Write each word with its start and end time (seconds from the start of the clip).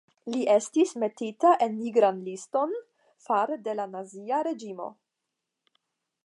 Li 0.35 0.39
estis 0.51 0.93
metita 1.03 1.51
en 1.65 1.75
Nigran 1.81 2.23
liston 2.29 2.73
fare 3.27 3.59
de 3.69 3.77
la 3.81 3.87
Nazia 3.93 4.41
reĝimo. 4.49 4.91